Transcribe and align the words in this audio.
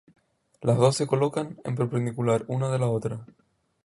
Las 0.63 0.79
dos 0.79 0.95
se 0.95 1.05
colocan 1.05 1.59
en 1.63 1.75
perpendicular 1.75 2.43
una 2.47 2.69
de 2.71 2.79
la 2.79 2.87
otra. 2.89 3.23